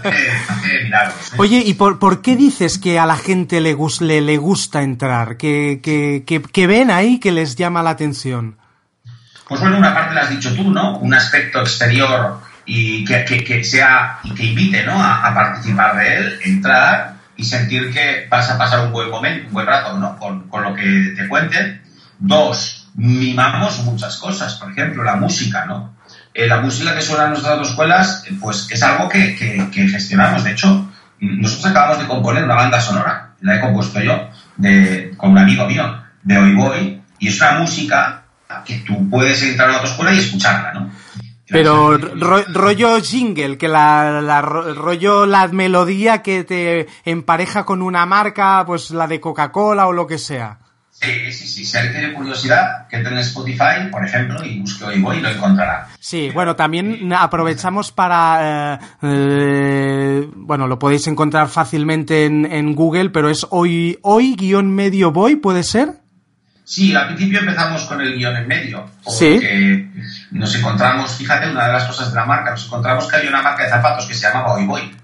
[0.49, 1.33] hace, milagros.
[1.33, 1.37] ¿eh?
[1.39, 5.37] Oye, ¿y por, por, qué dices que a la gente le, le, le gusta entrar?
[5.37, 8.59] ¿Qué, que, ven ahí que les llama la atención?
[9.49, 10.99] Pues bueno, una parte la has dicho tú, ¿no?
[10.99, 15.01] Un aspecto exterior y que, que, sea y que invite ¿no?
[15.01, 19.49] a, a participar de él, entrar y sentir que vas a pasar un buen momento,
[19.49, 20.17] un buen rato, ¿no?
[20.17, 21.83] Con, con lo que te cuenten.
[22.19, 25.97] Dos, mimamos muchas cosas, por ejemplo, la música, ¿no?
[26.33, 30.45] Eh, la música que suena en nuestras escuelas, pues es algo que, que, gestionamos.
[30.45, 35.33] De hecho, nosotros acabamos de componer una banda sonora, la he compuesto yo, de, con
[35.33, 38.23] un amigo mío, de Hoy Voy, y es una música
[38.65, 40.91] que tú puedes entrar a otra escuela y escucharla, ¿no?
[41.53, 48.91] Pero rollo jingle, que la, rollo la melodía que te empareja con una marca, pues
[48.91, 50.59] la de Coca-Cola o lo que sea.
[51.03, 51.65] Sí, sí, sí.
[51.65, 55.31] Si alguien tiene curiosidad, que en Spotify, por ejemplo, y busque hoy voy y lo
[55.31, 55.89] encontrará.
[55.99, 58.79] Sí, bueno, también aprovechamos para.
[58.79, 65.11] Eh, eh, bueno, lo podéis encontrar fácilmente en, Google, pero es hoy, hoy guion medio
[65.11, 66.02] voy, ¿puede ser?
[66.65, 69.33] Sí, al principio empezamos con el guion en medio, Sí.
[69.35, 69.89] porque
[70.31, 73.43] nos encontramos, fíjate, una de las cosas de la marca, nos encontramos que había una
[73.43, 74.97] marca de zapatos que se llamaba Hoy Voy.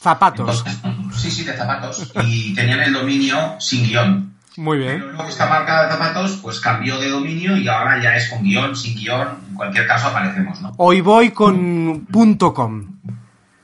[0.00, 0.64] Zapatos.
[0.66, 4.32] Entonces, sí, sí, de zapatos, y tenían el dominio sin guion.
[4.56, 4.98] Muy bien.
[5.00, 8.42] Pero luego esta marca de zapatos pues cambió de dominio y ahora ya es con
[8.42, 10.74] guion, sin guion, en cualquier caso aparecemos, ¿no?
[10.78, 12.84] Hoy voy con punto .com.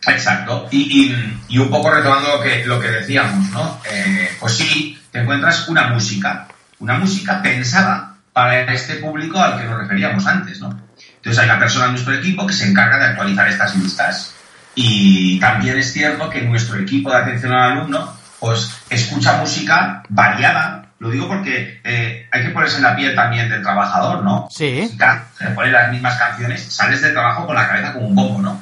[0.06, 0.66] Exacto.
[0.70, 0.78] Y,
[1.10, 3.78] y- y un poco retomando lo que, lo que decíamos, ¿no?
[3.90, 6.47] Eh, pues sí, te encuentras una música,
[6.80, 10.88] una música pensada para este público al que nos referíamos antes, ¿no?
[11.16, 14.34] Entonces hay una persona en nuestro equipo que se encarga de actualizar estas listas.
[14.74, 20.86] Y también es cierto que nuestro equipo de atención al alumno, pues escucha música variada.
[21.00, 24.48] Lo digo porque eh, hay que ponerse en la piel también del trabajador, ¿no?
[24.50, 24.88] Sí.
[24.88, 24.96] Si
[25.54, 28.60] ponen las mismas canciones, sales del trabajo con la cabeza como un bombo, ¿no?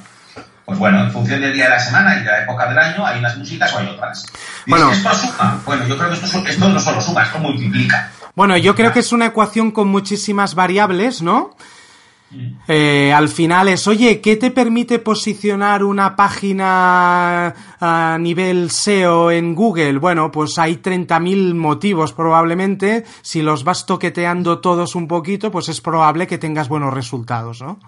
[0.66, 3.06] Pues bueno, en función del día de la semana y de la época del año,
[3.06, 4.26] hay unas músicas o hay otras.
[4.66, 4.90] Bueno.
[4.90, 5.62] ¿Esto suma?
[5.64, 8.10] Bueno, yo creo que esto, no solo suma, esto multiplica.
[8.34, 11.56] Bueno, yo creo que es una ecuación con muchísimas variables, ¿no?
[12.66, 19.54] Eh, al final es, oye, ¿qué te permite posicionar una página a nivel SEO en
[19.54, 19.98] Google?
[19.98, 23.04] Bueno, pues hay 30.000 motivos probablemente.
[23.22, 27.78] Si los vas toqueteando todos un poquito, pues es probable que tengas buenos resultados, ¿no?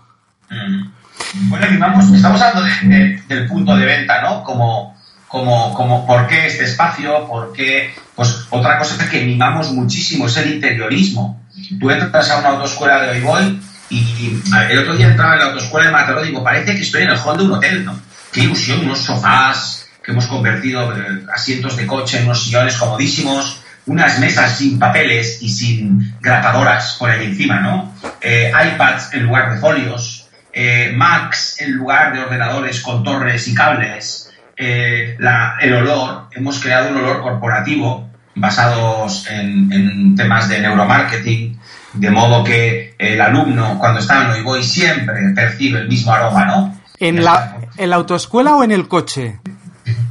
[0.49, 1.08] Mm.
[1.49, 4.43] Bueno, y estamos hablando de- de- del punto de venta, ¿no?
[4.45, 7.27] Como, como, como, ¿por qué este espacio?
[7.29, 7.95] ¿Por qué?
[8.15, 11.41] Pues otra cosa que mimamos muchísimo es el interiorismo.
[11.79, 15.47] Tú entras a una autoescuela de hoy voy y el otro día entraba en la
[15.47, 17.99] autoescuela de Mataró y digo, parece que estoy en el hall de un hotel, ¿no?
[18.33, 23.61] Qué ilusión, unos sofás que hemos convertido eh, asientos de coche en unos sillones comodísimos,
[23.87, 27.93] unas mesas sin papeles y sin grapadoras por ahí encima, ¿no?
[28.21, 30.18] Eh, iPads en lugar de folios,
[30.61, 36.61] eh, Macs en lugar de ordenadores con torres y cables, eh, la- el olor, hemos
[36.61, 41.59] creado un olor corporativo basados en, en temas de neuromarketing,
[41.93, 46.81] de modo que el alumno cuando está en Oiboy siempre percibe el mismo aroma, ¿no?
[46.99, 49.39] ¿En la, ¿En la autoescuela o en el coche?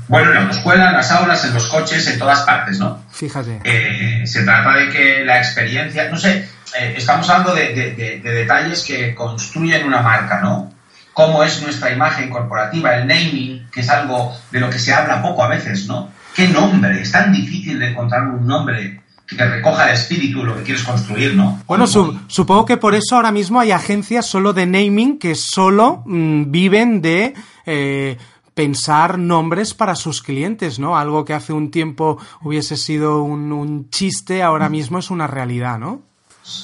[0.08, 3.02] Bueno, en la autoescuela, en las aulas, en los coches, en todas partes, ¿no?
[3.12, 3.60] Fíjate.
[3.66, 6.48] Eh, se trata de que la experiencia, no sé,
[6.80, 10.72] eh, estamos hablando de, de- de- de detalles que construyen una marca, ¿no?
[11.14, 15.22] Cómo es nuestra imagen corporativa, el naming, que es algo de lo que se habla
[15.22, 16.10] poco a veces, ¿no?
[16.36, 17.02] ¿Qué nombre?
[17.02, 21.36] Es tan difícil de encontrar un nombre que recoja el espíritu, lo que quieres construir,
[21.36, 21.62] ¿no?
[21.68, 26.04] Bueno, su- supongo que por eso ahora mismo hay agencias solo de naming que solo
[26.06, 27.34] mm, viven de
[27.66, 28.18] eh,
[28.54, 30.98] pensar nombres para sus clientes, ¿no?
[30.98, 35.78] Algo que hace un tiempo hubiese sido un, un chiste, ahora mismo es una realidad,
[35.80, 36.04] ¿no?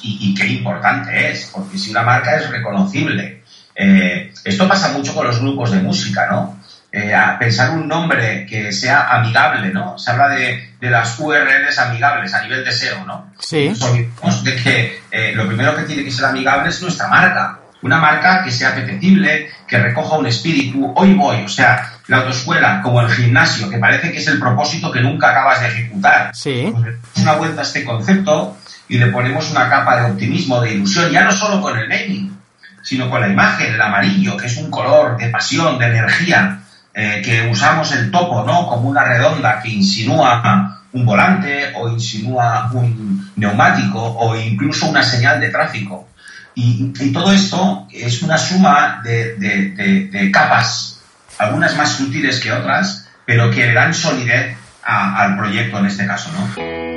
[0.02, 3.44] Y, y qué importante es, porque si una marca es reconocible.
[3.76, 6.60] Eh, esto pasa mucho con los grupos de música, ¿no?
[6.92, 9.98] Eh, a pensar un nombre que sea amigable, ¿no?
[9.98, 13.32] Se habla de, de las URLs amigables a nivel de SEO, ¿no?
[13.40, 13.70] Sí.
[13.70, 17.60] Nos olvidamos de que eh, lo primero que tiene que ser amigable es nuestra marca.
[17.82, 20.94] Una marca que sea apetecible, que recoja un espíritu.
[20.96, 24.92] Hoy voy, o sea, la autoescuela, como el gimnasio, que parece que es el propósito
[24.92, 26.34] que nunca acabas de ejecutar.
[26.34, 26.72] Sí.
[26.72, 28.56] Pues una vuelta a este concepto
[28.90, 32.38] y le ponemos una capa de optimismo, de ilusión, ya no solo con el naming,
[32.82, 36.60] sino con la imagen, el amarillo, que es un color de pasión, de energía,
[36.94, 38.68] eh, que usamos el topo, ¿no?
[38.68, 45.40] Como una redonda que insinúa un volante o insinúa un neumático o incluso una señal
[45.40, 46.08] de tráfico.
[46.56, 51.02] Y, todo esto es una suma de, de- capas,
[51.40, 56.30] algunas más sutiles que otras, pero que le dan solidez al proyecto en este caso,
[56.32, 56.93] ¿no?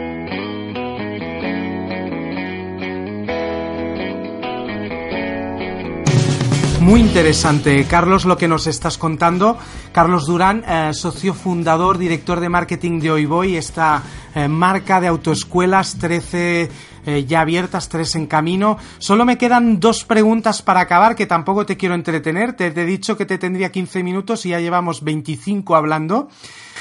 [6.87, 9.59] Muy interesante, Carlos, lo que nos estás contando.
[9.91, 14.05] Carlos Durán, eh, socio fundador, director de marketing de Oiboy, esta
[14.37, 16.71] eh, marca de autoescuelas, 13
[17.05, 18.79] eh, ya abiertas, 3 en camino.
[18.99, 22.53] Solo me quedan dos preguntas para acabar, que tampoco te quiero entretener.
[22.53, 26.29] Te, te he dicho que te tendría 15 minutos y ya llevamos 25 hablando.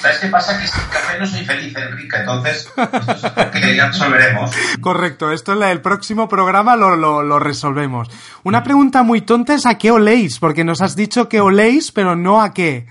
[0.01, 0.60] ¿Sabes qué pasa?
[0.60, 2.15] Que sin café no soy feliz, Enrique.
[2.17, 4.51] Entonces, esto es que ya resolveremos.
[4.81, 8.10] Correcto, esto en el próximo programa lo, lo- lo resolvemos.
[8.43, 12.15] Una pregunta muy tonta es a qué oléis, porque nos has dicho que oléis, pero
[12.15, 12.86] no a qué.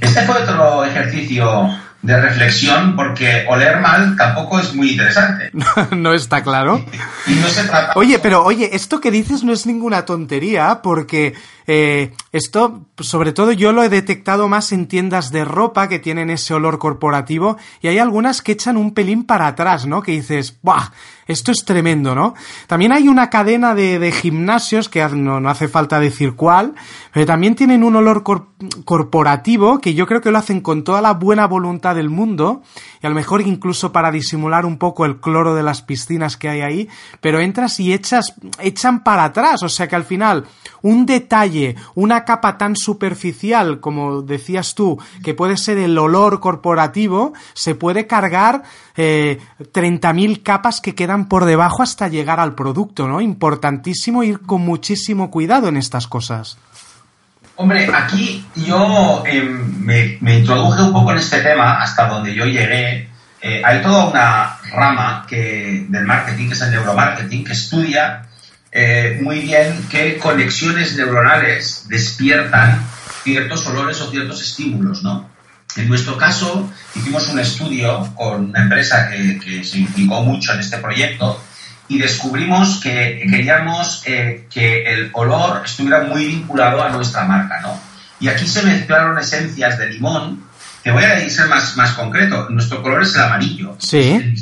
[0.00, 1.70] Este fue otro ejercicio
[2.02, 5.50] de reflexión porque oler mal tampoco es muy interesante.
[5.96, 6.84] no está claro.
[7.26, 7.92] Y no se trata...
[7.96, 11.34] Oye, pero oye, esto que dices no es ninguna tontería, porque
[11.66, 16.30] eh, esto, sobre todo yo lo he detectado más en tiendas de ropa que tienen
[16.30, 20.02] ese olor corporativo, y hay algunas que echan un pelín para atrás, ¿no?
[20.02, 20.92] Que dices, ¡buah!
[21.28, 22.34] Esto es tremendo, ¿no?
[22.66, 26.74] También hay una cadena de, de gimnasios, que no, no hace falta decir cuál,
[27.12, 28.48] pero también tienen un olor cor-
[28.86, 32.62] corporativo que yo creo que lo hacen con toda la buena voluntad del mundo,
[33.02, 36.48] y a lo mejor incluso para disimular un poco el cloro de las piscinas que
[36.48, 36.88] hay ahí,
[37.20, 40.46] pero entras y echas, echan para atrás, o sea que al final
[40.82, 47.32] un detalle, una capa tan superficial como decías tú, que puede ser el olor corporativo,
[47.54, 48.62] se puede cargar
[48.96, 49.38] eh,
[49.72, 53.20] 30.000 capas que quedan por debajo hasta llegar al producto, ¿no?
[53.20, 56.58] Importantísimo ir con muchísimo cuidado en estas cosas.
[57.56, 63.08] Hombre, aquí yo em, me, introduje un poco en este tema hasta donde yo llegué.
[63.42, 68.27] Eh, hay toda una rama que, del marketing, que es el neuromarketing, que estudia
[68.70, 72.84] eh, muy bien qué conexiones neuronales despiertan
[73.22, 75.28] ciertos olores o ciertos estímulos, ¿no?
[75.76, 80.78] En nuestro caso, hicimos un estudio con una empresa que, se implicó mucho en este
[80.78, 81.40] proyecto
[81.88, 87.80] y descubrimos que queríamos eh, que el olor estuviera muy vinculado a nuestra marca, ¿no?
[88.20, 90.42] Y aquí se mezclaron esencias de limón.
[90.82, 92.48] Te voy a ser más, más concreto.
[92.50, 93.76] Nuestro color es el amarillo.
[93.78, 94.34] Sí.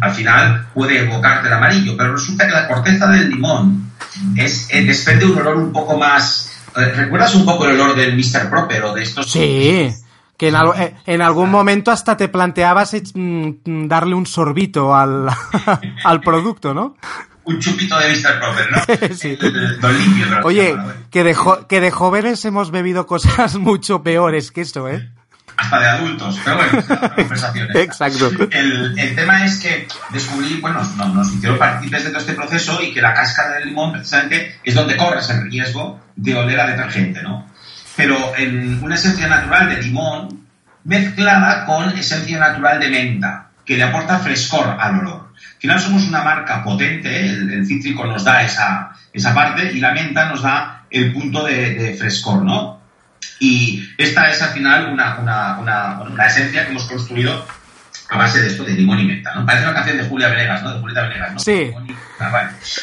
[0.00, 3.90] Al final puede evocarte el amarillo, pero resulta que la corteza del limón
[4.36, 6.52] es, eh, desprende un olor un poco más...
[6.76, 8.50] Eh, ¿Recuerdas un poco el olor del Mr.
[8.50, 9.30] Proper o de estos...
[9.30, 9.94] Sí
[10.36, 15.28] que eh, en, algún momento hasta te planteabas mm, darle un sorbito al,
[16.04, 16.96] al producto, ¿no?
[17.44, 18.40] Un chupito de Mr.
[18.40, 19.14] Proper, ¿no?
[19.16, 19.38] sí.
[20.44, 20.76] Oye,
[21.10, 21.36] que de,
[21.68, 25.10] que de jóvenes hemos bebido cosas mucho peores que esto, ¿eh?
[25.66, 26.82] Hasta de adultos, pero bueno,
[27.14, 27.76] conversaciones.
[27.76, 28.30] Exacto.
[28.50, 32.82] El, el, tema es que descubrí, bueno, nos, nos hicieron partícipes de todo este proceso
[32.82, 36.66] y que la cáscara del limón precisamente es donde corres el riesgo de oler a
[36.68, 37.46] detergente, ¿no?
[37.96, 40.46] Pero en una esencia natural de limón
[40.84, 45.32] mezclada con esencia natural de menta, que le aporta frescor al olor.
[45.36, 49.92] Al final somos una marca potente, el, cítrico nos da esa, esa parte y la
[49.92, 52.75] menta nos da el punto de, de frescor, ¿no?
[53.38, 57.46] Y esta es al final una, una, una, una, esencia que hemos construido
[58.08, 59.44] a base de esto de limón y menta, ¿no?
[59.44, 60.74] Parece una canción de Julia Venegas, ¿no?
[60.74, 61.38] De Julieta Venegas, ¿no?
[61.38, 61.72] Sí.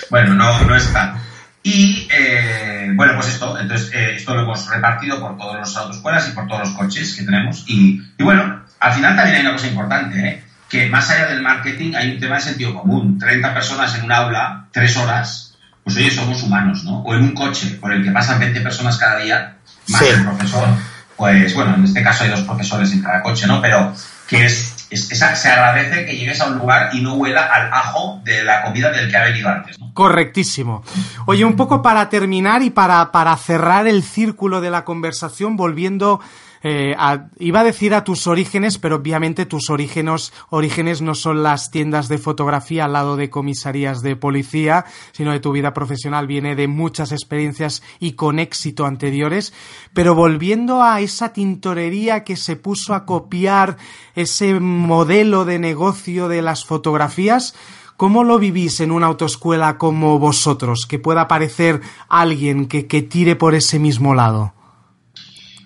[0.09, 1.15] Bueno, no, no está.
[1.63, 6.27] Y eh, bueno, pues esto, entonces eh, esto lo hemos repartido por todos los autoescuelas
[6.27, 7.63] y por todos los coches que tenemos.
[7.67, 10.43] Y, y, bueno, al final también hay una cosa importante, ¿eh?
[10.73, 13.17] que más allá del marketing hay un tema de sentido común.
[13.17, 16.99] 30 personas en un aula, 3 horas, pues oye, somos humanos, ¿no?
[17.01, 20.67] O en un coche por el que pasan 20 personas cada día, más el profesor,
[21.15, 23.61] pues bueno, en este caso hay dos profesores en cada coche, ¿no?
[23.61, 23.93] Pero
[24.27, 28.43] que es se agradece que llegues a un lugar y no huela al ajo de
[28.43, 29.77] la comida del que ha venido antes.
[29.93, 30.83] Correctísimo.
[31.25, 36.19] Oye, un poco para terminar y para, para cerrar el círculo de la conversación, volviendo
[36.65, 36.95] eh,
[37.39, 42.07] iba a decir a tus orígenes, pero obviamente tus orígenes, orígenes no son las tiendas
[42.07, 46.69] de fotografía al lado de comisarías de policía, sino de tu vida profesional viene de
[46.69, 49.53] muchas experiencias y con éxito anteriores.
[49.93, 53.75] Pero volviendo a esa tintorería que se puso a copiar
[54.15, 57.55] ese modelo de negocio de las fotografías,
[57.95, 60.87] ¿Cómo lo vivís en una autoescuela como vosotros?
[60.87, 64.51] Que pueda aparecer alguien que, que tire por ese mismo lado.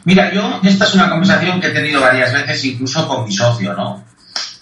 [0.08, 3.74] Mira, yo, esta es una conversación que he tenido varias veces, incluso con mi socio,
[3.74, 4.06] ¿no?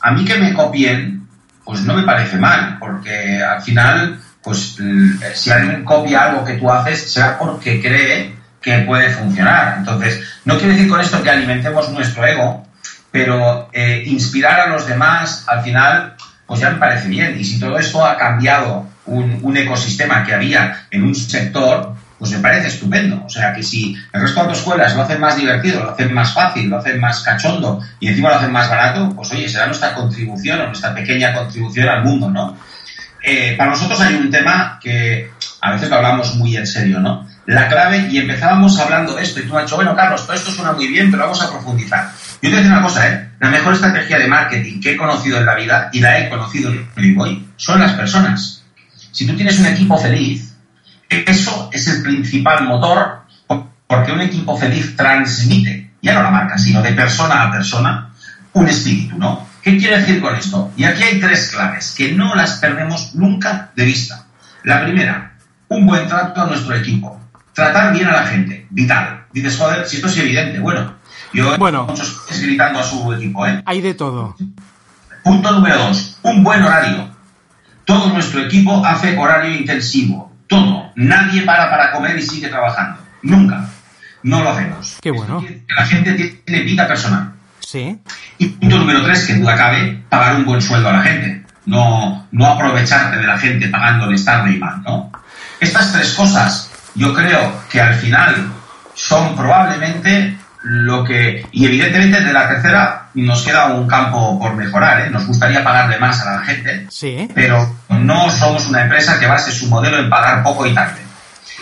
[0.01, 1.27] A mí que me copien,
[1.63, 4.75] pues no me parece mal, porque al final, pues
[5.35, 9.75] si alguien copia algo que tú haces, será porque cree que puede funcionar.
[9.77, 12.65] Entonces, no quiere decir con esto que alimentemos nuestro ego,
[13.11, 16.15] pero eh, inspirar a los demás, al final,
[16.47, 17.39] pues ya me parece bien.
[17.39, 22.39] Y si todo esto ha cambiado un ecosistema que había en un sector, pues me
[22.39, 23.23] parece estupendo.
[23.25, 26.33] O sea que si el resto de autoescuelas lo hacen más divertido, lo hacen más
[26.33, 29.93] fácil, lo hacen más cachondo y encima lo hacen más barato, pues oye, será nuestra
[29.93, 32.57] contribución o nuestra pequeña contribución al mundo, ¿no?
[33.27, 37.27] Eh, para nosotros hay un tema que a veces lo hablamos muy en serio, ¿no?
[37.47, 40.35] La clave, y empezábamos hablando de esto, y tú me has dicho, bueno, Carlos, todo
[40.35, 42.11] esto suena muy bien, pero vamos a profundizar.
[42.41, 43.29] Yo te voy a decir una cosa, ¿eh?
[43.39, 46.71] La mejor estrategia de marketing que he conocido en la vida, y la he conocido
[46.71, 48.63] en Playboy, son las personas.
[49.11, 50.54] Si tú tienes un equipo feliz,
[51.09, 53.25] eso es el principal motor
[53.87, 58.11] porque un equipo feliz transmite, ya no la marca, sino de persona a persona,
[58.53, 59.47] un espíritu, ¿no?
[59.61, 60.71] ¿Qué quiere decir con esto?
[60.75, 64.25] Y aquí hay tres claves que no las perdemos nunca de vista.
[64.63, 65.33] La primera,
[65.69, 67.19] un buen trato a nuestro equipo.
[67.53, 69.25] Tratar bien a la gente, vital.
[69.31, 70.59] Dices, joder, si esto es evidente.
[70.59, 70.95] Bueno,
[71.33, 73.61] yo bueno, muchos gritando a su equipo, ¿eh?
[73.65, 74.35] Hay de todo.
[75.23, 77.09] Punto número dos, un buen horario.
[77.85, 80.91] Todo nuestro equipo hace horario intensivo todo.
[80.95, 82.99] Nadie para para comer y sigue trabajando.
[83.23, 83.69] Nunca.
[84.23, 84.97] No lo hacemos.
[85.01, 85.43] Qué bueno.
[85.75, 86.13] La gente
[86.45, 87.33] tiene vida personal.
[87.59, 87.99] Sí.
[88.37, 91.43] Y punto número tres, que duda cabe, pagar un buen sueldo a la gente.
[91.65, 95.11] No, no aprovecharte de la gente pagándoles tarde y mal, ¿no?
[95.59, 98.51] Estas tres cosas yo creo que al final
[98.93, 100.34] son probablemente
[100.65, 105.09] lo que y evidentemente de la tercera nos queda un campo por mejorar ¿eh?
[105.11, 107.27] nos gustaría pagarle más a la gente sí.
[107.35, 111.01] pero no somos una empresa que base su modelo en pagar poco y tarde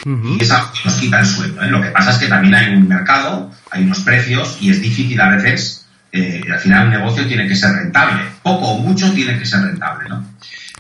[0.05, 1.69] y eso nos quita el sueldo ¿eh?
[1.69, 5.19] lo que pasa es que también hay un mercado hay unos precios y es difícil
[5.19, 9.37] a veces eh, al final un negocio tiene que ser rentable poco o mucho tiene
[9.37, 10.25] que ser rentable ¿no?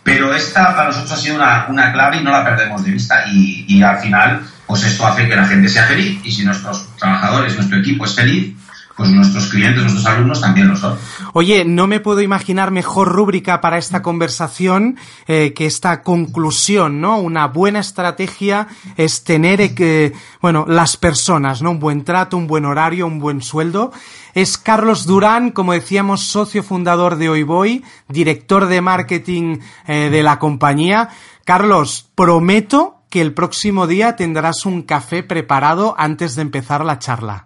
[0.01, 3.25] pero esta para nosotros ha sido una, una clave y no la perdemos de vista
[3.27, 6.87] y, y al final pues esto hace que la gente sea feliz y si nuestros
[6.97, 8.55] trabajadores, nuestro equipo es feliz,
[8.95, 10.97] pues nuestros clientes, nuestros alumnos también lo son.
[11.33, 14.97] Oye, no me puedo imaginar mejor rúbrica para esta conversación
[15.27, 17.17] eh, que esta conclusión, ¿no?
[17.17, 21.71] Una buena estrategia es tener, eh, bueno, las personas, ¿no?
[21.71, 23.91] Un buen trato, un buen horario, un buen sueldo.
[24.35, 29.57] Es Carlos Durán, como decíamos, socio fundador de Hoy director de marketing
[29.87, 31.09] eh, de la compañía.
[31.45, 37.45] Carlos, prometo que el próximo día tendrás un café preparado antes de empezar la charla.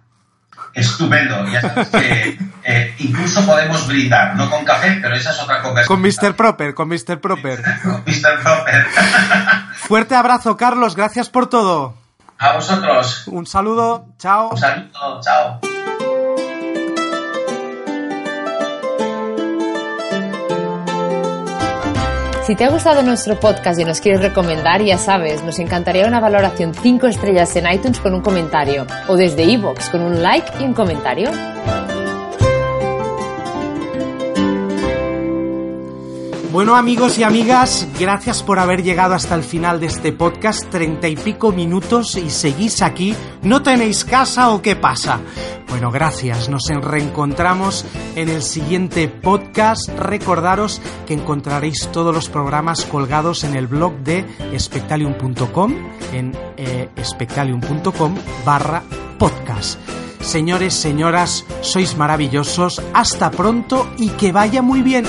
[0.72, 5.60] Estupendo, ya sabes que eh, incluso podemos brindar, no con café, pero esa es otra
[5.60, 6.00] conversación.
[6.00, 6.34] Con Mr.
[6.34, 7.20] Proper, con Mr.
[7.20, 7.62] Proper.
[7.82, 8.42] con Mr.
[8.42, 8.86] Proper.
[9.74, 11.98] Fuerte abrazo, Carlos, gracias por todo.
[12.38, 13.24] A vosotros.
[13.26, 14.48] Un saludo, chao.
[14.48, 15.60] Un saludo, chao.
[22.48, 26.18] Si te ha gustado nuestro podcast y nos quieres recomendar, ya sabes, nos encantaría una
[26.18, 30.64] valoración 5 estrellas en iTunes con un comentario o desde iVoox con un like y
[30.64, 31.30] un comentario.
[36.50, 41.06] Bueno amigos y amigas, gracias por haber llegado hasta el final de este podcast, treinta
[41.06, 45.20] y pico minutos y seguís aquí, ¿no tenéis casa o qué pasa?
[45.68, 47.84] Bueno, gracias, nos reencontramos
[48.16, 54.24] en el siguiente podcast, recordaros que encontraréis todos los programas colgados en el blog de
[54.58, 55.74] spectalium.com,
[56.14, 58.14] en eh, spectalium.com
[58.46, 58.82] barra
[59.18, 59.78] podcast.
[60.20, 65.04] Señores, señoras, sois maravillosos, hasta pronto y que vaya muy bien.